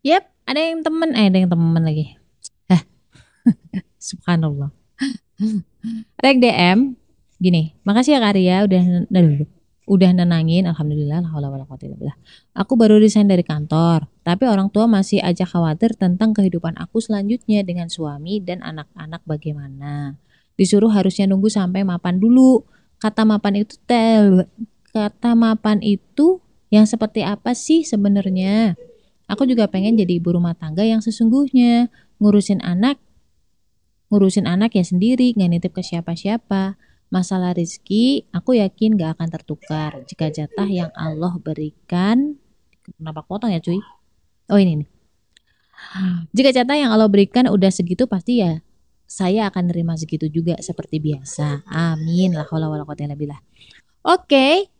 Yap, 0.00 0.24
ada 0.48 0.60
yang 0.64 0.80
temen, 0.80 1.12
eh 1.12 1.28
ada 1.28 1.36
yang 1.44 1.50
temen 1.52 1.82
lagi. 1.84 2.16
Hah, 2.72 2.80
subhanallah. 4.08 4.72
ada 6.16 6.26
yang 6.32 6.40
DM, 6.40 6.78
gini, 7.36 7.76
makasih 7.84 8.16
ya 8.16 8.20
Karya 8.24 8.56
udah 8.64 8.82
udah, 9.12 9.24
udah 9.84 10.10
nenangin, 10.16 10.64
alhamdulillah, 10.64 11.20
Aku 12.56 12.80
baru 12.80 12.96
resign 12.96 13.28
dari 13.28 13.44
kantor, 13.44 14.08
tapi 14.24 14.48
orang 14.48 14.72
tua 14.72 14.88
masih 14.88 15.20
aja 15.20 15.44
khawatir 15.44 15.92
tentang 16.00 16.32
kehidupan 16.32 16.80
aku 16.80 17.04
selanjutnya 17.04 17.60
dengan 17.60 17.92
suami 17.92 18.40
dan 18.40 18.64
anak-anak 18.64 19.20
bagaimana. 19.28 20.16
Disuruh 20.56 20.88
harusnya 20.96 21.28
nunggu 21.28 21.52
sampai 21.52 21.84
mapan 21.84 22.16
dulu. 22.16 22.64
Kata 23.00 23.28
mapan 23.28 23.64
itu 23.64 23.76
tel, 23.84 24.48
kata 24.96 25.36
mapan 25.36 25.84
itu 25.84 26.40
yang 26.72 26.88
seperti 26.88 27.20
apa 27.20 27.52
sih 27.52 27.84
sebenarnya? 27.84 28.80
Aku 29.30 29.46
juga 29.46 29.70
pengen 29.70 29.94
jadi 29.94 30.18
ibu 30.18 30.34
rumah 30.34 30.58
tangga 30.58 30.82
yang 30.82 30.98
sesungguhnya 30.98 31.86
ngurusin 32.18 32.58
anak, 32.66 32.98
ngurusin 34.10 34.50
anak 34.50 34.74
ya 34.74 34.82
sendiri, 34.82 35.30
nggak 35.38 35.50
nitip 35.54 35.72
ke 35.72 35.86
siapa-siapa. 35.86 36.74
Masalah 37.10 37.54
rezeki, 37.58 38.30
aku 38.30 38.62
yakin 38.62 38.94
gak 38.94 39.18
akan 39.18 39.28
tertukar 39.34 39.98
jika 40.06 40.30
jatah 40.30 40.70
yang 40.70 40.94
Allah 40.94 41.34
berikan. 41.42 42.38
Kenapa 42.86 43.26
potong 43.26 43.50
ya 43.50 43.58
cuy? 43.58 43.82
Oh 44.46 44.58
ini 44.58 44.86
nih. 44.86 44.88
Jika 46.30 46.54
jatah 46.54 46.78
yang 46.78 46.94
Allah 46.94 47.10
berikan 47.10 47.50
udah 47.50 47.70
segitu 47.74 48.06
pasti 48.06 48.38
ya 48.38 48.62
saya 49.10 49.50
akan 49.50 49.74
nerima 49.74 49.98
segitu 49.98 50.30
juga 50.30 50.54
seperti 50.62 51.02
biasa. 51.02 51.66
Amin. 51.66 52.30
La 52.30 52.46
haula 52.46 52.70
wala 52.70 52.86
quwata. 52.86 53.10
Oke. 54.06 54.70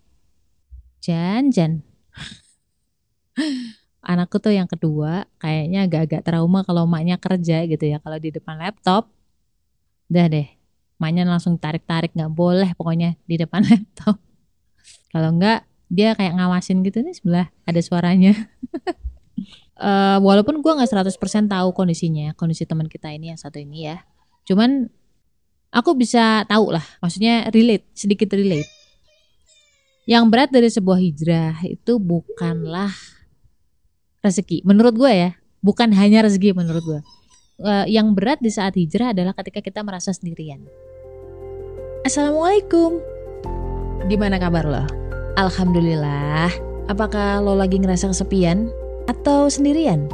Jan 1.02 1.50
Jan 1.50 1.82
anakku 4.00 4.40
tuh 4.40 4.56
yang 4.56 4.68
kedua 4.68 5.28
kayaknya 5.36 5.84
agak-agak 5.84 6.24
trauma 6.24 6.64
kalau 6.64 6.88
maknya 6.88 7.20
kerja 7.20 7.64
gitu 7.68 7.84
ya. 7.84 8.00
Kalau 8.00 8.16
di 8.16 8.32
depan 8.32 8.56
laptop 8.56 9.08
udah 10.10 10.26
deh. 10.26 10.48
Maknya 11.00 11.24
langsung 11.24 11.56
tarik-tarik 11.56 12.12
nggak 12.12 12.32
boleh 12.32 12.70
pokoknya 12.76 13.16
di 13.24 13.36
depan 13.40 13.64
laptop. 13.70 14.20
Kalau 15.12 15.32
enggak 15.36 15.64
dia 15.90 16.14
kayak 16.14 16.38
ngawasin 16.38 16.86
gitu 16.86 17.02
nih 17.02 17.14
sebelah 17.18 17.46
ada 17.66 17.80
suaranya. 17.82 18.32
Uh, 19.74 20.18
walaupun 20.26 20.62
gue 20.62 20.72
nggak 20.72 20.90
100% 20.90 21.50
tahu 21.50 21.68
kondisinya 21.74 22.30
kondisi 22.38 22.62
teman 22.62 22.86
kita 22.86 23.10
ini 23.10 23.34
yang 23.34 23.40
satu 23.40 23.58
ini 23.58 23.90
ya. 23.90 24.06
Cuman 24.46 24.86
aku 25.70 25.94
bisa 25.98 26.46
tahu 26.46 26.74
lah 26.74 26.84
maksudnya 27.02 27.50
relate 27.50 27.90
sedikit 27.92 28.32
relate. 28.32 28.70
Yang 30.08 30.24
berat 30.26 30.50
dari 30.50 30.70
sebuah 30.72 30.98
hijrah 30.98 31.54
itu 31.66 32.00
bukanlah 32.00 32.90
rezeki. 34.20 34.62
Menurut 34.64 34.96
gue 34.96 35.12
ya 35.12 35.30
bukan 35.60 35.92
hanya 35.92 36.24
rezeki 36.24 36.56
menurut 36.56 36.84
gue 36.84 37.00
uh, 37.64 37.86
yang 37.86 38.16
berat 38.16 38.40
di 38.40 38.48
saat 38.48 38.76
hijrah 38.76 39.12
adalah 39.12 39.36
ketika 39.36 39.60
kita 39.60 39.80
merasa 39.84 40.12
sendirian. 40.12 40.64
Assalamualaikum. 42.04 42.96
Gimana 44.08 44.40
kabar 44.40 44.64
lo? 44.64 44.84
Alhamdulillah. 45.36 46.48
Apakah 46.88 47.44
lo 47.44 47.54
lagi 47.54 47.78
ngerasa 47.78 48.10
kesepian 48.10 48.72
atau 49.06 49.46
sendirian 49.46 50.10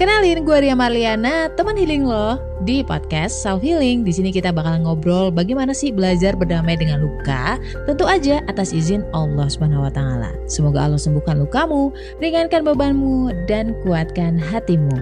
Kenalin 0.00 0.48
gue 0.48 0.64
Ria 0.64 0.72
Marliana, 0.72 1.52
teman 1.60 1.76
healing 1.76 2.08
lo 2.08 2.40
di 2.64 2.80
podcast 2.80 3.44
Self 3.44 3.60
Healing. 3.60 4.00
Di 4.00 4.16
sini 4.16 4.32
kita 4.32 4.48
bakal 4.48 4.80
ngobrol 4.80 5.28
bagaimana 5.28 5.76
sih 5.76 5.92
belajar 5.92 6.40
berdamai 6.40 6.72
dengan 6.80 7.04
luka, 7.04 7.60
tentu 7.84 8.08
aja 8.08 8.40
atas 8.48 8.72
izin 8.72 9.04
Allah 9.12 9.44
Subhanahu 9.52 9.84
wa 9.84 9.92
taala. 9.92 10.32
Semoga 10.48 10.88
Allah 10.88 10.96
sembuhkan 10.96 11.44
lukamu, 11.44 11.92
ringankan 12.16 12.64
bebanmu 12.64 13.44
dan 13.44 13.76
kuatkan 13.84 14.40
hatimu. 14.40 14.96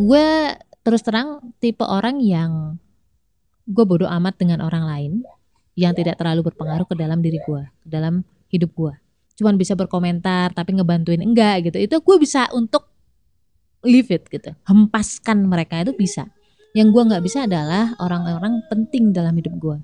Gue 0.00 0.56
terus 0.80 1.04
terang 1.04 1.44
tipe 1.60 1.84
orang 1.84 2.24
yang 2.24 2.80
gue 3.68 3.84
bodoh 3.84 4.08
amat 4.16 4.40
dengan 4.40 4.64
orang 4.64 4.88
lain 4.88 5.12
yang 5.76 5.92
tidak 5.92 6.16
terlalu 6.16 6.48
berpengaruh 6.48 6.88
ke 6.88 6.96
dalam 6.96 7.20
diri 7.20 7.36
gue, 7.44 7.68
ke 7.84 7.88
dalam 7.92 8.24
hidup 8.48 8.72
gue. 8.72 8.96
Cuman 9.36 9.60
bisa 9.60 9.76
berkomentar 9.76 10.56
tapi 10.56 10.72
ngebantuin 10.72 11.20
enggak 11.20 11.68
gitu. 11.68 11.76
Itu 11.84 12.00
gue 12.00 12.16
bisa 12.16 12.48
untuk 12.56 12.95
leave 13.86 14.10
it 14.10 14.26
gitu. 14.28 14.52
Hempaskan 14.66 15.46
mereka 15.46 15.80
itu 15.80 15.94
bisa. 15.94 16.28
Yang 16.76 16.92
gue 16.92 17.02
nggak 17.08 17.22
bisa 17.24 17.38
adalah 17.48 17.96
orang-orang 18.02 18.60
penting 18.68 19.14
dalam 19.14 19.32
hidup 19.32 19.54
gue 19.56 19.78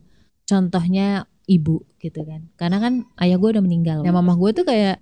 contohnya 0.45 1.25
ibu 1.49 1.81
gitu 1.97 2.21
kan. 2.27 2.51
Karena 2.61 2.79
kan 2.83 3.09
ayah 3.23 3.41
gue 3.41 3.49
udah 3.59 3.65
meninggal. 3.65 4.05
Ya 4.05 4.13
mama 4.13 4.37
gue 4.37 4.51
tuh 4.53 4.67
kayak 4.67 5.01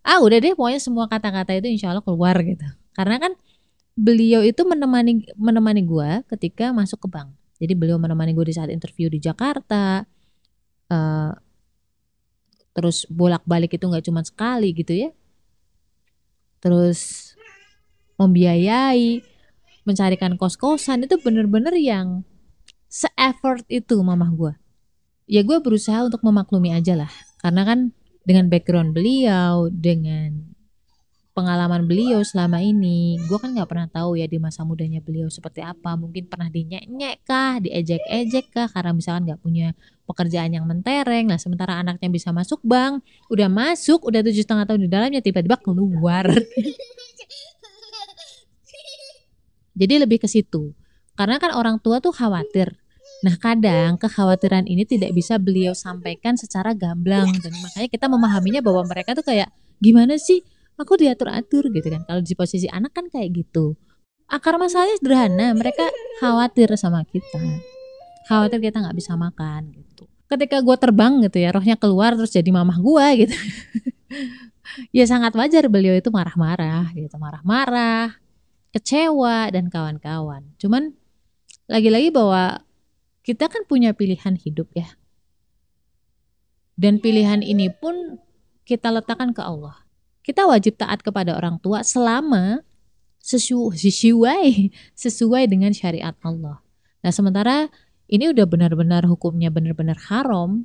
ah 0.00 0.18
udah 0.24 0.40
deh 0.40 0.56
pokoknya 0.56 0.80
semua 0.80 1.04
kata-kata 1.06 1.54
itu 1.54 1.68
insya 1.70 1.92
Allah 1.92 2.04
keluar 2.04 2.34
gitu. 2.42 2.66
Karena 2.96 3.20
kan 3.20 3.32
beliau 3.94 4.40
itu 4.42 4.64
menemani 4.64 5.28
menemani 5.36 5.82
gue 5.84 6.10
ketika 6.36 6.72
masuk 6.74 7.06
ke 7.06 7.08
bank. 7.08 7.30
Jadi 7.60 7.72
beliau 7.76 8.00
menemani 8.00 8.32
gue 8.32 8.48
di 8.48 8.54
saat 8.56 8.72
interview 8.72 9.12
di 9.12 9.20
Jakarta 9.20 10.00
uh, 10.88 11.32
terus 12.72 13.04
bolak-balik 13.12 13.76
itu 13.76 13.84
nggak 13.84 14.04
cuma 14.08 14.24
sekali 14.24 14.72
gitu 14.72 14.96
ya. 14.96 15.10
Terus 16.60 17.32
membiayai, 18.20 19.24
mencarikan 19.88 20.36
kos-kosan 20.36 21.08
itu 21.08 21.16
bener-bener 21.24 21.72
yang 21.80 22.20
se-effort 22.84 23.64
itu 23.72 23.96
mamah 24.04 24.30
gue. 24.36 24.52
Ya 25.30 25.40
gue 25.40 25.56
berusaha 25.62 26.04
untuk 26.04 26.20
memaklumi 26.20 26.76
aja 26.76 26.98
lah. 26.98 27.12
Karena 27.40 27.64
kan 27.64 27.96
dengan 28.28 28.52
background 28.52 28.92
beliau, 28.92 29.72
dengan 29.72 30.52
pengalaman 31.32 31.86
beliau 31.86 32.20
selama 32.20 32.60
ini, 32.60 33.16
gue 33.24 33.38
kan 33.38 33.54
nggak 33.54 33.70
pernah 33.70 33.88
tahu 33.88 34.18
ya 34.18 34.26
di 34.28 34.36
masa 34.36 34.66
mudanya 34.66 35.00
beliau 35.00 35.30
seperti 35.30 35.64
apa. 35.64 35.96
Mungkin 35.96 36.28
pernah 36.28 36.50
dinyek-nyek 36.52 37.24
kah, 37.24 37.62
diejek-ejek 37.62 38.52
kah, 38.52 38.68
karena 38.68 38.92
misalkan 38.92 39.30
nggak 39.30 39.40
punya 39.40 39.72
pekerjaan 40.04 40.50
yang 40.52 40.66
mentereng. 40.66 41.30
Nah 41.30 41.38
sementara 41.38 41.78
anaknya 41.78 42.10
bisa 42.10 42.34
masuk 42.34 42.60
bank, 42.66 43.00
udah 43.30 43.46
masuk, 43.46 44.02
udah 44.02 44.20
tujuh 44.26 44.42
setengah 44.42 44.66
tahun 44.66 44.84
di 44.84 44.90
dalamnya, 44.90 45.22
tiba-tiba 45.22 45.56
keluar. 45.62 46.26
Jadi 49.80 49.96
lebih 49.96 50.20
ke 50.20 50.28
situ. 50.28 50.76
Karena 51.16 51.40
kan 51.40 51.56
orang 51.56 51.80
tua 51.80 52.04
tuh 52.04 52.12
khawatir. 52.12 52.76
Nah 53.24 53.36
kadang 53.40 53.96
kekhawatiran 53.96 54.68
ini 54.68 54.84
tidak 54.84 55.16
bisa 55.16 55.40
beliau 55.40 55.72
sampaikan 55.72 56.36
secara 56.36 56.76
gamblang 56.76 57.32
dan 57.40 57.52
makanya 57.64 57.88
kita 57.88 58.06
memahaminya 58.08 58.60
bahwa 58.60 58.84
mereka 58.84 59.16
tuh 59.16 59.24
kayak 59.24 59.48
gimana 59.80 60.20
sih 60.20 60.44
aku 60.76 61.00
diatur-atur 61.00 61.72
gitu 61.72 61.88
kan. 61.88 62.04
Kalau 62.04 62.20
di 62.20 62.34
posisi 62.36 62.68
anak 62.68 62.92
kan 62.96 63.08
kayak 63.08 63.32
gitu. 63.32 63.76
Akar 64.30 64.56
masalahnya 64.56 64.96
sederhana, 65.02 65.52
mereka 65.58 65.90
khawatir 66.22 66.70
sama 66.78 67.02
kita. 67.02 67.40
Khawatir 68.30 68.62
kita 68.62 68.78
nggak 68.78 68.96
bisa 68.96 69.18
makan 69.18 69.74
gitu. 69.74 70.06
Ketika 70.30 70.62
gue 70.62 70.76
terbang 70.78 71.18
gitu 71.26 71.42
ya, 71.42 71.50
rohnya 71.50 71.74
keluar 71.74 72.14
terus 72.14 72.30
jadi 72.30 72.46
mamah 72.54 72.78
gue 72.78 73.26
gitu. 73.26 73.34
ya 74.96 75.04
sangat 75.10 75.34
wajar 75.34 75.66
beliau 75.66 75.98
itu 75.98 76.14
marah-marah 76.14 76.94
gitu, 76.94 77.18
marah-marah, 77.18 78.14
kecewa 78.70 79.50
dan 79.50 79.66
kawan-kawan. 79.70 80.46
Cuman 80.58 80.94
lagi-lagi 81.66 82.10
bahwa 82.14 82.62
kita 83.26 83.50
kan 83.50 83.66
punya 83.66 83.94
pilihan 83.94 84.38
hidup 84.38 84.70
ya. 84.74 84.98
Dan 86.80 86.98
pilihan 86.98 87.44
ini 87.44 87.68
pun 87.68 88.18
kita 88.64 88.88
letakkan 88.88 89.36
ke 89.36 89.42
Allah. 89.44 89.84
Kita 90.24 90.48
wajib 90.48 90.80
taat 90.80 91.04
kepada 91.04 91.36
orang 91.36 91.60
tua 91.60 91.84
selama 91.84 92.64
sesuai 93.20 94.72
sesuai 95.04 95.42
dengan 95.50 95.74
syariat 95.76 96.16
Allah. 96.24 96.62
Nah, 97.04 97.12
sementara 97.12 97.68
ini 98.10 98.32
udah 98.32 98.46
benar-benar 98.48 99.06
hukumnya 99.06 99.52
benar-benar 99.52 99.96
haram, 100.08 100.64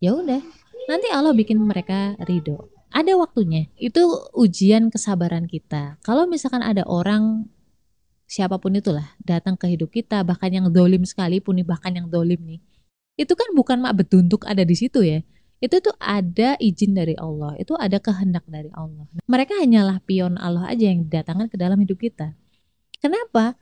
ya 0.00 0.16
udah. 0.16 0.42
Nanti 0.90 1.08
Allah 1.14 1.30
bikin 1.30 1.62
mereka 1.62 2.18
ridho 2.26 2.81
ada 2.92 3.12
waktunya. 3.16 3.72
Itu 3.80 4.28
ujian 4.36 4.92
kesabaran 4.92 5.48
kita. 5.48 5.96
Kalau 6.04 6.28
misalkan 6.28 6.60
ada 6.60 6.84
orang 6.84 7.48
siapa 8.28 8.56
pun 8.56 8.72
itulah 8.72 9.16
datang 9.24 9.56
ke 9.56 9.68
hidup 9.68 9.92
kita, 9.92 10.24
bahkan 10.24 10.52
yang 10.52 10.68
dolim 10.72 11.04
sekalipun 11.04 11.60
nih, 11.60 11.66
bahkan 11.68 11.92
yang 11.92 12.08
dolim 12.08 12.40
nih, 12.40 12.60
itu 13.20 13.32
kan 13.36 13.48
bukan 13.52 13.84
mak 13.84 13.92
betuntuk 13.96 14.48
ada 14.48 14.64
di 14.64 14.72
situ 14.72 15.04
ya. 15.04 15.20
Itu 15.62 15.78
tuh 15.78 15.94
ada 16.00 16.58
izin 16.58 16.96
dari 16.96 17.14
Allah, 17.14 17.54
itu 17.60 17.76
ada 17.78 18.00
kehendak 18.02 18.42
dari 18.48 18.72
Allah. 18.74 19.06
Mereka 19.28 19.62
hanyalah 19.62 20.02
pion 20.02 20.34
Allah 20.40 20.66
aja 20.66 20.90
yang 20.90 21.06
didatangkan 21.06 21.52
ke 21.52 21.56
dalam 21.60 21.78
hidup 21.78 22.02
kita. 22.02 22.34
Kenapa? 22.98 23.54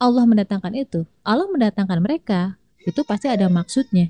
Allah 0.00 0.24
mendatangkan 0.24 0.72
itu. 0.76 1.04
Allah 1.24 1.44
mendatangkan 1.48 1.98
mereka, 2.00 2.56
itu 2.84 3.04
pasti 3.04 3.28
ada 3.28 3.52
maksudnya. 3.52 4.08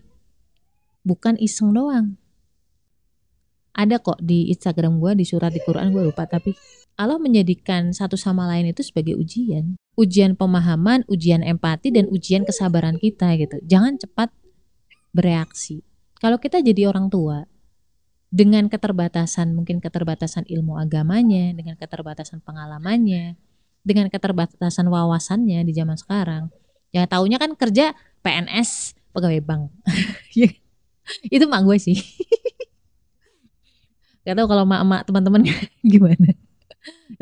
Bukan 1.02 1.38
iseng 1.38 1.74
doang 1.74 2.18
ada 3.76 4.00
kok 4.00 4.16
di 4.24 4.48
Instagram 4.48 4.96
gue 4.98 5.12
di 5.20 5.24
surat 5.28 5.52
di 5.52 5.60
Quran 5.60 5.92
gue 5.92 6.08
lupa 6.08 6.24
tapi 6.24 6.56
Allah 6.96 7.20
menjadikan 7.20 7.92
satu 7.92 8.16
sama 8.16 8.48
lain 8.48 8.72
itu 8.72 8.80
sebagai 8.80 9.20
ujian 9.20 9.76
ujian 10.00 10.32
pemahaman 10.32 11.04
ujian 11.12 11.44
empati 11.44 11.92
dan 11.92 12.08
ujian 12.08 12.48
kesabaran 12.48 12.96
kita 12.96 13.36
gitu 13.36 13.60
jangan 13.68 14.00
cepat 14.00 14.32
bereaksi 15.12 15.84
kalau 16.16 16.40
kita 16.40 16.64
jadi 16.64 16.88
orang 16.88 17.12
tua 17.12 17.44
dengan 18.36 18.66
keterbatasan 18.66 19.54
mungkin 19.54 19.78
keterbatasan 19.78 20.44
ilmu 20.44 20.76
agamanya, 20.76 21.54
dengan 21.54 21.78
keterbatasan 21.78 22.42
pengalamannya, 22.42 23.38
dengan 23.86 24.10
keterbatasan 24.10 24.90
wawasannya 24.90 25.62
di 25.62 25.72
zaman 25.72 25.96
sekarang. 25.96 26.50
Ya 26.90 27.06
taunya 27.06 27.38
kan 27.38 27.54
kerja 27.54 27.94
PNS 28.20 28.98
pegawai 29.14 29.40
bank. 29.42 29.62
Ya, 30.36 30.52
itu 31.32 31.46
mak 31.48 31.64
gue 31.64 31.78
sih. 31.80 31.96
Gak 34.26 34.34
tau 34.34 34.46
kalau 34.50 34.66
mak-mak 34.66 35.06
teman-teman 35.06 35.46
gimana. 35.94 36.34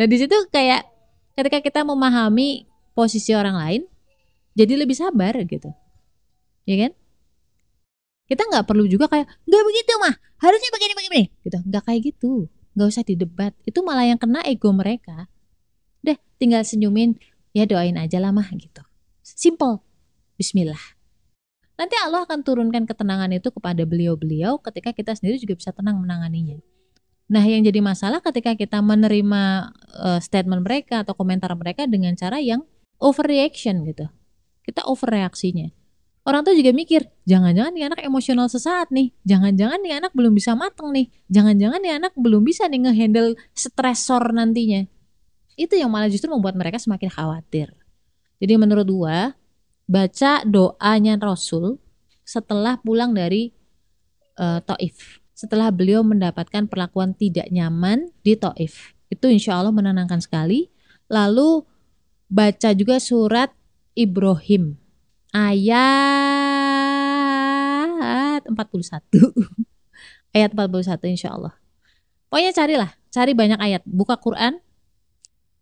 Nah 0.00 0.06
di 0.08 0.16
situ 0.16 0.32
kayak 0.48 0.88
ketika 1.36 1.60
kita 1.60 1.80
memahami 1.84 2.64
posisi 2.96 3.36
orang 3.36 3.60
lain, 3.60 3.82
jadi 4.56 4.80
lebih 4.80 4.96
sabar 4.96 5.36
gitu, 5.44 5.68
ya 6.64 6.88
kan? 6.88 6.92
Kita 8.24 8.48
nggak 8.48 8.64
perlu 8.64 8.88
juga 8.88 9.10
kayak 9.12 9.28
nggak 9.44 9.64
begitu 9.68 9.92
mah, 10.00 10.14
harusnya 10.40 10.70
begini 10.72 10.92
begini, 10.96 11.22
gitu. 11.44 11.58
Nggak 11.60 11.82
kayak 11.84 12.00
gitu, 12.08 12.32
nggak 12.72 12.88
usah 12.88 13.04
didebat. 13.04 13.52
Itu 13.68 13.84
malah 13.84 14.08
yang 14.08 14.16
kena 14.16 14.40
ego 14.48 14.72
mereka. 14.72 15.28
Deh, 16.00 16.16
tinggal 16.40 16.64
senyumin, 16.64 17.20
ya 17.52 17.68
doain 17.68 18.00
aja 18.00 18.16
lah 18.16 18.32
mah 18.32 18.48
gitu. 18.56 18.80
Simple. 19.20 19.84
Bismillah. 20.40 20.80
Nanti 21.74 21.94
Allah 21.98 22.22
akan 22.22 22.46
turunkan 22.46 22.86
ketenangan 22.86 23.30
itu 23.34 23.50
kepada 23.50 23.82
beliau-beliau 23.82 24.62
ketika 24.62 24.94
kita 24.94 25.12
sendiri 25.18 25.42
juga 25.42 25.58
bisa 25.58 25.70
tenang 25.74 25.98
menanganinya. 25.98 26.62
Nah, 27.24 27.40
yang 27.40 27.64
jadi 27.64 27.80
masalah 27.80 28.20
ketika 28.20 28.52
kita 28.52 28.84
menerima 28.84 29.72
uh, 29.96 30.20
statement 30.20 30.60
mereka 30.60 31.02
atau 31.02 31.16
komentar 31.16 31.48
mereka 31.56 31.88
dengan 31.88 32.12
cara 32.12 32.36
yang 32.36 32.68
overreaction 33.00 33.84
gitu. 33.88 34.12
Kita 34.64 34.84
overreaksinya. 34.84 35.72
Orang 36.24 36.40
tuh 36.40 36.56
juga 36.56 36.72
mikir, 36.72 37.04
jangan-jangan 37.28 37.72
nih 37.76 37.84
anak 37.84 38.00
emosional 38.00 38.48
sesaat 38.48 38.88
nih, 38.88 39.12
jangan-jangan 39.28 39.76
nih 39.84 40.00
anak 40.00 40.12
belum 40.16 40.32
bisa 40.32 40.56
mateng 40.56 40.88
nih, 40.88 41.12
jangan-jangan 41.28 41.80
nih 41.84 41.92
anak 42.00 42.12
belum 42.16 42.40
bisa 42.40 42.64
nih 42.64 42.80
ngehandle 42.88 43.36
stresor 43.52 44.32
nantinya. 44.32 44.88
Itu 45.52 45.76
yang 45.76 45.92
malah 45.92 46.08
justru 46.08 46.32
membuat 46.32 46.56
mereka 46.56 46.80
semakin 46.80 47.12
khawatir. 47.12 47.76
Jadi 48.40 48.52
menurut 48.56 48.88
gua, 48.88 49.36
baca 49.84 50.32
doanya 50.48 51.20
Rasul 51.20 51.76
setelah 52.24 52.80
pulang 52.80 53.12
dari 53.12 53.52
uh, 54.40 54.64
Taif. 54.64 55.23
Setelah 55.34 55.74
beliau 55.74 56.06
mendapatkan 56.06 56.70
perlakuan 56.70 57.10
tidak 57.18 57.50
nyaman 57.50 58.14
di 58.22 58.38
Taif. 58.38 58.94
Itu 59.10 59.26
insya 59.26 59.58
Allah 59.58 59.74
menenangkan 59.74 60.22
sekali. 60.22 60.70
Lalu 61.10 61.66
baca 62.30 62.70
juga 62.70 63.02
surat 63.02 63.50
Ibrahim. 63.98 64.78
Ayat 65.34 65.74
41 68.46 68.54
ayat 70.38 70.54
41 70.54 71.02
insya 71.10 71.34
Allah. 71.34 71.58
Pokoknya 72.30 72.54
carilah 72.54 72.94
cari 73.10 73.34
banyak 73.34 73.58
ayat. 73.58 73.82
Buka 73.82 74.14
Quran 74.22 74.62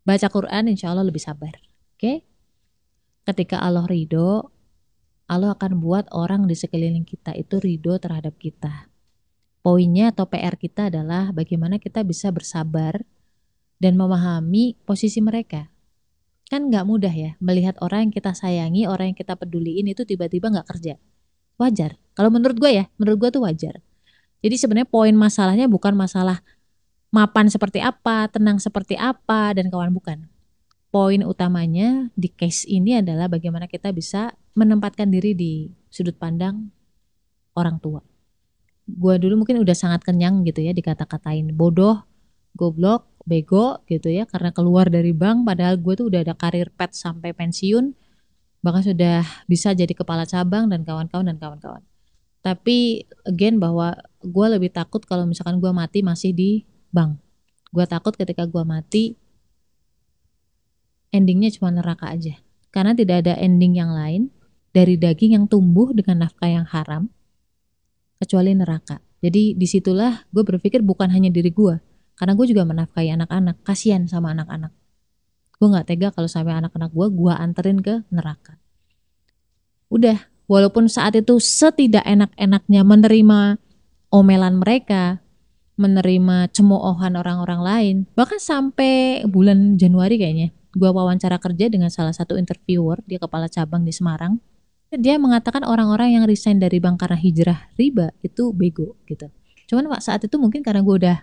baca 0.05 0.29
Quran 0.29 0.69
insya 0.69 0.93
Allah 0.93 1.09
lebih 1.09 1.25
sabar. 1.25 1.57
Oke? 1.97 2.29
Ketika 3.25 3.57
Allah 3.65 3.89
ridho 3.89 4.53
Allah 5.33 5.57
akan 5.57 5.81
buat 5.81 6.13
orang 6.13 6.45
di 6.45 6.53
sekeliling 6.53 7.09
kita 7.09 7.33
itu 7.33 7.57
ridho 7.57 7.97
terhadap 7.97 8.37
kita 8.37 8.92
poinnya 9.63 10.11
atau 10.11 10.27
PR 10.27 10.59
kita 10.59 10.91
adalah 10.93 11.31
bagaimana 11.31 11.79
kita 11.79 12.03
bisa 12.03 12.29
bersabar 12.35 13.03
dan 13.79 13.95
memahami 13.95 14.79
posisi 14.85 15.19
mereka 15.23 15.73
kan 16.53 16.69
nggak 16.69 16.85
mudah 16.85 17.09
ya 17.09 17.33
melihat 17.41 17.81
orang 17.81 18.05
yang 18.05 18.13
kita 18.13 18.37
sayangi, 18.37 18.85
orang 18.85 19.17
yang 19.17 19.17
kita 19.17 19.41
peduliin 19.41 19.89
itu 19.89 20.05
tiba-tiba 20.05 20.53
nggak 20.53 20.69
kerja. 20.69 21.01
Wajar. 21.57 21.97
Kalau 22.13 22.29
menurut 22.29 22.61
gue 22.61 22.69
ya, 22.69 22.85
menurut 23.01 23.25
gue 23.25 23.41
tuh 23.41 23.49
wajar. 23.49 23.81
Jadi 24.45 24.61
sebenarnya 24.61 24.85
poin 24.85 25.17
masalahnya 25.17 25.65
bukan 25.65 25.97
masalah 25.97 26.45
mapan 27.09 27.49
seperti 27.49 27.81
apa, 27.81 28.29
tenang 28.29 28.61
seperti 28.61 29.01
apa, 29.01 29.57
dan 29.57 29.73
kawan 29.73 29.97
bukan. 29.97 30.29
Poin 30.93 31.25
utamanya 31.25 32.13
di 32.13 32.29
case 32.29 32.69
ini 32.69 33.01
adalah 33.01 33.33
bagaimana 33.33 33.65
kita 33.65 33.89
bisa 33.97 34.37
menempatkan 34.53 35.09
diri 35.09 35.33
di 35.33 35.73
sudut 35.89 36.21
pandang 36.21 36.69
orang 37.57 37.81
tua. 37.81 38.05
Gue 38.87 39.15
dulu 39.19 39.45
mungkin 39.45 39.63
udah 39.63 39.77
sangat 39.77 40.03
kenyang 40.03 40.43
gitu 40.43 40.63
ya 40.63 40.75
dikata-katain. 40.75 41.55
Bodoh, 41.55 42.03
goblok, 42.59 43.09
bego 43.23 43.81
gitu 43.87 44.11
ya. 44.11 44.27
Karena 44.27 44.51
keluar 44.51 44.91
dari 44.91 45.15
bank 45.15 45.47
padahal 45.47 45.79
gue 45.79 45.95
tuh 45.95 46.07
udah 46.11 46.21
ada 46.27 46.35
karir 46.35 46.69
pet 46.75 46.93
sampai 46.95 47.31
pensiun. 47.33 47.95
Bahkan 48.63 48.83
sudah 48.95 49.27
bisa 49.51 49.75
jadi 49.75 49.91
kepala 49.91 50.27
cabang 50.27 50.71
dan 50.71 50.87
kawan-kawan 50.87 51.27
dan 51.31 51.39
kawan-kawan. 51.39 51.83
Tapi 52.43 53.07
again 53.23 53.63
bahwa 53.63 53.95
gue 54.19 54.47
lebih 54.51 54.75
takut 54.75 55.03
kalau 55.07 55.27
misalkan 55.27 55.63
gue 55.63 55.71
mati 55.71 56.03
masih 56.03 56.35
di 56.35 56.67
bank. 56.91 57.19
Gue 57.71 57.87
takut 57.87 58.15
ketika 58.19 58.47
gue 58.51 58.63
mati 58.67 59.15
endingnya 61.15 61.55
cuma 61.55 61.71
neraka 61.71 62.11
aja. 62.11 62.39
Karena 62.75 62.99
tidak 62.99 63.27
ada 63.27 63.39
ending 63.39 63.79
yang 63.79 63.95
lain 63.95 64.35
dari 64.75 64.99
daging 64.99 65.39
yang 65.39 65.47
tumbuh 65.47 65.95
dengan 65.95 66.27
nafkah 66.27 66.51
yang 66.51 66.67
haram 66.67 67.13
kecuali 68.23 68.55
neraka. 68.55 69.03
Jadi 69.19 69.59
di 69.59 69.67
situlah 69.67 70.31
gue 70.31 70.47
berpikir 70.47 70.83
bukan 70.87 71.11
hanya 71.11 71.31
diri 71.35 71.51
gue 71.51 71.79
karena 72.15 72.39
gue 72.39 72.47
juga 72.47 72.63
menafkahi 72.63 73.11
anak-anak. 73.19 73.67
Kasihan 73.67 74.07
sama 74.07 74.31
anak-anak. 74.31 74.71
Gue 75.59 75.69
nggak 75.71 75.87
tega 75.91 76.09
kalau 76.15 76.31
sampai 76.31 76.55
anak-anak 76.55 76.95
gue 76.95 77.07
gue 77.11 77.33
anterin 77.35 77.79
ke 77.83 78.07
neraka. 78.15 78.59
Udah 79.91 80.31
walaupun 80.47 80.87
saat 80.87 81.19
itu 81.19 81.39
setidak 81.43 82.07
enak-enaknya 82.07 82.83
menerima 82.87 83.41
omelan 84.13 84.61
mereka 84.61 85.23
menerima 85.81 86.53
cemoohan 86.53 87.17
orang-orang 87.17 87.61
lain 87.65 87.97
bahkan 88.13 88.37
sampai 88.37 89.25
bulan 89.25 89.81
Januari 89.81 90.21
kayaknya 90.21 90.53
gue 90.77 90.91
wawancara 90.93 91.41
kerja 91.41 91.73
dengan 91.73 91.89
salah 91.89 92.13
satu 92.13 92.37
interviewer 92.37 93.01
dia 93.09 93.17
kepala 93.17 93.49
cabang 93.49 93.83
di 93.83 93.93
Semarang 93.93 94.37
dia 95.01 95.17
mengatakan 95.17 95.65
orang-orang 95.65 96.21
yang 96.21 96.25
resign 96.29 96.61
dari 96.61 96.77
bank 96.77 97.01
karena 97.01 97.17
hijrah 97.17 97.59
riba 97.81 98.13
itu 98.21 98.53
bego 98.53 99.01
gitu. 99.09 99.33
Cuman 99.69 99.89
pak 99.89 100.05
saat 100.05 100.21
itu 100.21 100.37
mungkin 100.37 100.61
karena 100.61 100.85
gue 100.85 100.95
udah 101.01 101.19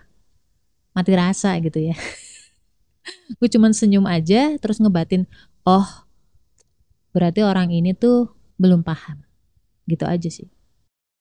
mati 0.90 1.12
rasa 1.14 1.54
gitu 1.62 1.78
ya. 1.78 1.94
Gue 3.40 3.48
cuman 3.48 3.72
senyum 3.72 4.04
aja 4.04 4.58
terus 4.60 4.76
ngebatin 4.76 5.24
oh 5.64 5.86
berarti 7.16 7.40
orang 7.46 7.70
ini 7.70 7.94
tuh 7.94 8.34
belum 8.58 8.82
paham. 8.82 9.22
Gitu 9.86 10.02
aja 10.02 10.28
sih. 10.28 10.50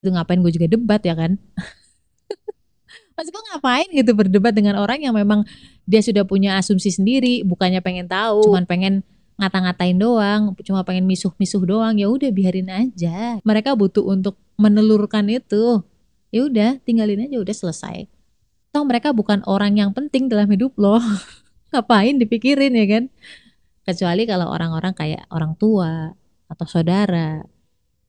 Itu 0.01 0.09
ngapain 0.09 0.41
gue 0.41 0.51
juga 0.53 0.67
debat 0.67 1.01
ya 1.05 1.13
kan? 1.13 1.37
Maksud 3.15 3.31
gue 3.31 3.43
ngapain 3.53 3.87
gitu 3.93 4.11
berdebat 4.17 4.53
dengan 4.57 4.81
orang 4.81 5.03
yang 5.03 5.13
memang 5.13 5.45
dia 5.85 6.01
sudah 6.01 6.25
punya 6.25 6.57
asumsi 6.57 6.89
sendiri, 6.93 7.45
bukannya 7.45 7.83
pengen 7.83 8.07
tahu, 8.07 8.47
cuman 8.47 8.65
pengen 8.65 8.93
ngata-ngatain 9.39 9.95
doang, 9.95 10.51
cuma 10.67 10.83
pengen 10.83 11.07
misuh-misuh 11.07 11.63
doang, 11.63 11.95
ya 11.95 12.11
udah 12.11 12.29
biarin 12.29 12.67
aja. 12.67 13.39
Mereka 13.47 13.73
butuh 13.79 14.03
untuk 14.03 14.35
menelurkan 14.59 15.31
itu. 15.31 15.81
Ya 16.29 16.45
udah, 16.45 16.77
tinggalin 16.83 17.25
aja 17.25 17.39
udah 17.39 17.55
selesai. 17.55 18.11
Toh 18.69 18.83
mereka 18.85 19.15
bukan 19.15 19.41
orang 19.49 19.79
yang 19.79 19.95
penting 19.95 20.29
dalam 20.29 20.45
hidup 20.51 20.77
lo 20.77 21.01
ngapain 21.73 22.19
dipikirin 22.19 22.75
ya 22.75 22.85
kan? 22.85 23.03
Kecuali 23.87 24.29
kalau 24.29 24.51
orang-orang 24.51 24.93
kayak 24.93 25.25
orang 25.33 25.57
tua 25.57 26.13
atau 26.45 26.65
saudara. 26.69 27.41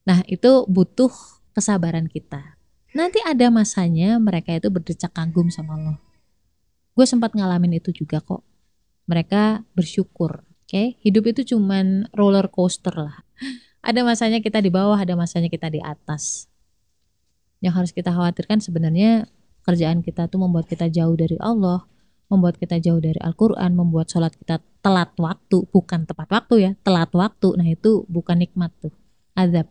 Nah 0.05 0.21
itu 0.29 0.69
butuh 0.69 1.09
kesabaran 1.57 2.11
kita. 2.11 2.61
Nanti 2.93 3.25
ada 3.25 3.49
masanya 3.49 4.21
mereka 4.21 4.53
itu 4.53 4.69
berdecak 4.69 5.17
kagum 5.17 5.49
sama 5.49 5.79
lo 5.81 6.11
gue 7.01 7.07
sempat 7.09 7.33
ngalamin 7.33 7.81
itu 7.81 7.97
juga 7.97 8.21
kok. 8.21 8.45
Mereka 9.09 9.65
bersyukur 9.73 10.45
oke 10.71 10.79
okay? 10.79 10.95
hidup 11.03 11.27
itu 11.27 11.43
cuman 11.57 12.07
roller 12.15 12.47
coaster 12.47 12.95
lah 12.95 13.27
ada 13.83 14.07
masanya 14.07 14.39
kita 14.39 14.63
di 14.63 14.71
bawah 14.71 14.95
ada 14.95 15.19
masanya 15.19 15.51
kita 15.51 15.67
di 15.67 15.83
atas 15.83 16.47
yang 17.59 17.75
harus 17.75 17.91
kita 17.91 18.15
khawatirkan 18.15 18.63
sebenarnya 18.63 19.27
kerjaan 19.65 20.01
kita 20.01 20.27
tuh 20.27 20.41
membuat 20.41 20.67
kita 20.67 20.89
jauh 20.89 21.13
dari 21.15 21.37
Allah, 21.41 21.85
membuat 22.33 22.57
kita 22.57 22.81
jauh 22.81 22.99
dari 22.99 23.21
Al-Quran, 23.21 23.77
membuat 23.77 24.09
sholat 24.09 24.33
kita 24.35 24.65
telat 24.81 25.13
waktu, 25.21 25.69
bukan 25.69 26.09
tepat 26.09 26.29
waktu 26.33 26.55
ya, 26.59 26.71
telat 26.81 27.13
waktu. 27.13 27.49
Nah 27.61 27.69
itu 27.69 28.09
bukan 28.09 28.41
nikmat 28.41 28.73
tuh, 28.81 28.93
azab. 29.37 29.69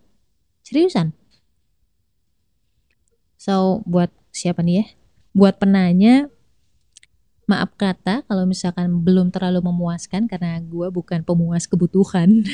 Seriusan. 0.62 1.18
So 3.40 3.82
buat 3.90 4.14
siapa 4.30 4.62
nih 4.62 4.76
ya? 4.84 4.86
Buat 5.34 5.58
penanya, 5.58 6.30
maaf 7.50 7.74
kata 7.74 8.22
kalau 8.30 8.46
misalkan 8.46 9.02
belum 9.02 9.34
terlalu 9.34 9.66
memuaskan 9.66 10.30
karena 10.30 10.62
gue 10.62 10.94
bukan 10.94 11.26
pemuas 11.26 11.66
kebutuhan. 11.66 12.46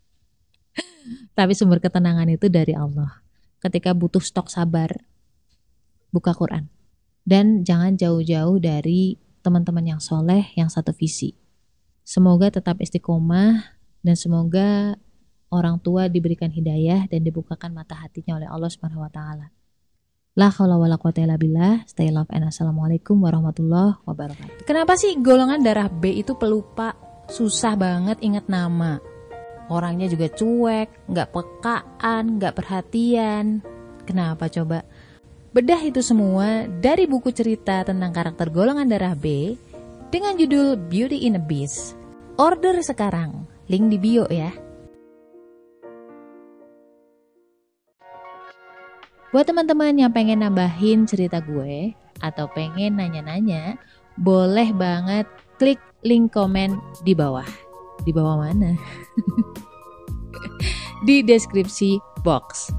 Tapi 1.38 1.52
sumber 1.54 1.78
ketenangan 1.78 2.26
itu 2.26 2.50
dari 2.50 2.74
Allah. 2.74 3.22
Ketika 3.62 3.94
butuh 3.94 4.18
stok 4.18 4.50
sabar, 4.50 4.90
buka 6.10 6.34
Quran. 6.34 6.66
Dan 7.22 7.62
jangan 7.62 7.94
jauh-jauh 7.94 8.58
dari 8.58 9.14
teman-teman 9.46 9.96
yang 9.96 10.00
soleh, 10.02 10.50
yang 10.58 10.66
satu 10.66 10.90
visi. 10.90 11.38
Semoga 12.02 12.50
tetap 12.50 12.82
istiqomah 12.82 13.78
dan 14.02 14.16
semoga 14.18 14.98
orang 15.54 15.78
tua 15.78 16.10
diberikan 16.10 16.50
hidayah 16.50 17.06
dan 17.06 17.22
dibukakan 17.22 17.70
mata 17.70 17.94
hatinya 17.94 18.40
oleh 18.40 18.48
Allah 18.50 18.70
Subhanahu 18.72 19.04
wa 19.04 19.12
taala. 19.12 19.59
La 20.40 20.48
haula 20.48 20.80
wala 20.80 20.96
quwata 20.96 21.20
illa. 21.20 21.84
Stay 21.84 22.08
love 22.08 22.32
and 22.32 22.48
assalamualaikum 22.48 23.12
warahmatullahi 23.20 24.00
wabarakatuh. 24.08 24.64
Kenapa 24.64 24.96
sih 24.96 25.20
golongan 25.20 25.60
darah 25.60 25.92
B 25.92 26.16
itu 26.16 26.32
pelupa? 26.32 26.96
Susah 27.28 27.76
banget 27.76 28.24
ingat 28.24 28.48
nama. 28.48 28.96
Orangnya 29.68 30.08
juga 30.08 30.32
cuek, 30.32 31.12
nggak 31.12 31.28
pekaan, 31.36 32.40
nggak 32.40 32.56
perhatian. 32.56 33.60
Kenapa 34.08 34.48
coba? 34.48 34.80
Bedah 35.52 35.84
itu 35.84 36.00
semua 36.00 36.64
dari 36.64 37.04
buku 37.04 37.36
cerita 37.36 37.84
tentang 37.84 38.08
karakter 38.08 38.48
golongan 38.48 38.88
darah 38.88 39.12
B 39.12 39.60
dengan 40.08 40.40
judul 40.40 40.80
Beauty 40.88 41.28
in 41.28 41.36
a 41.36 41.42
Beast. 41.44 42.00
Order 42.40 42.80
sekarang, 42.80 43.44
link 43.68 43.92
di 43.92 44.00
bio 44.00 44.24
ya. 44.32 44.48
Buat 49.30 49.46
teman-teman 49.46 49.94
yang 49.94 50.10
pengen 50.10 50.42
nambahin 50.42 51.06
cerita 51.06 51.38
gue 51.38 51.94
atau 52.18 52.50
pengen 52.50 52.98
nanya-nanya, 52.98 53.78
boleh 54.18 54.74
banget 54.74 55.22
klik 55.54 55.78
link 56.02 56.34
komen 56.34 56.74
di 57.06 57.14
bawah. 57.14 57.46
Di 58.02 58.10
bawah 58.10 58.42
mana? 58.42 58.74
di 61.06 61.22
deskripsi 61.22 62.02
box. 62.26 62.74